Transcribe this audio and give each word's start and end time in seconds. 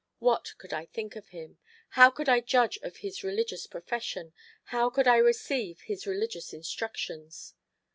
What 0.17 0.55
could 0.57 0.73
I 0.73 0.85
think 0.87 1.15
of 1.15 1.27
him? 1.27 1.59
How 1.89 2.09
could 2.09 2.27
I 2.27 2.39
judge 2.39 2.79
of 2.81 2.97
his 3.05 3.23
religious 3.23 3.67
profession? 3.67 4.33
How 4.63 4.89
could 4.89 5.07
I 5.07 5.17
receive 5.17 5.81
his 5.81 6.07
religious 6.07 6.53
instructions? 6.53 7.53